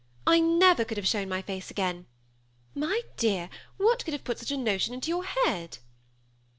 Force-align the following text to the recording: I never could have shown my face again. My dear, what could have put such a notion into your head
I 0.25 0.39
never 0.39 0.83
could 0.83 0.97
have 0.97 1.05
shown 1.07 1.29
my 1.29 1.43
face 1.43 1.69
again. 1.69 2.07
My 2.73 3.01
dear, 3.17 3.51
what 3.77 4.03
could 4.03 4.13
have 4.15 4.23
put 4.23 4.39
such 4.39 4.49
a 4.49 4.57
notion 4.57 4.95
into 4.95 5.09
your 5.09 5.23
head 5.25 5.77